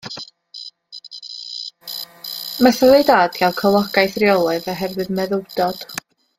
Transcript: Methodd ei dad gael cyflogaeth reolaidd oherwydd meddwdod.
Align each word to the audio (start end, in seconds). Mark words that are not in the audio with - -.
Methodd 2.67 2.95
ei 2.95 3.07
dad 3.11 3.37
gael 3.37 3.61
cyflogaeth 3.61 4.19
reolaidd 4.25 4.69
oherwydd 4.75 5.17
meddwdod. 5.21 5.89